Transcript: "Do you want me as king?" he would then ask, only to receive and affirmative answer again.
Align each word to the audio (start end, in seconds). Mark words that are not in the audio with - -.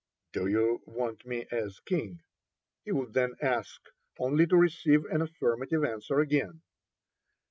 "Do 0.33 0.47
you 0.47 0.81
want 0.87 1.27
me 1.27 1.45
as 1.51 1.79
king?" 1.81 2.23
he 2.83 2.91
would 2.91 3.13
then 3.13 3.35
ask, 3.39 3.83
only 4.17 4.47
to 4.47 4.57
receive 4.57 5.05
and 5.05 5.21
affirmative 5.21 5.83
answer 5.85 6.19
again. 6.21 6.63